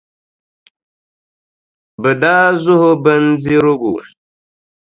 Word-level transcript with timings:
Bɛ 2.01 2.11
daa 2.21 2.45
zuhi 2.61 2.87
o 2.91 2.93
bindirigu. 3.03 3.93